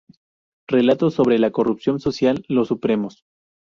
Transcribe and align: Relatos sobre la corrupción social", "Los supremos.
Relatos 0.67 1.13
sobre 1.13 1.37
la 1.37 1.51
corrupción 1.51 1.99
social", 1.99 2.43
"Los 2.47 2.69
supremos. 2.69 3.23